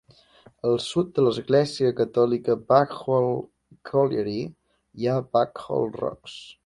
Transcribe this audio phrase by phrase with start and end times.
[0.67, 3.29] Al sud de l'església catòlica Blackhall
[3.91, 6.41] Colliery hi ha Blackhall Rocks.